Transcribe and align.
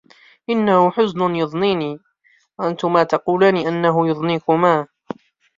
إنّهُ 0.49 0.91
حزنٌ 0.91 1.35
يضنيني، 1.35 1.99
وأنتما 2.59 3.03
تقولان 3.03 3.57
أنه 3.57 4.07
يضنيكما 4.07 4.87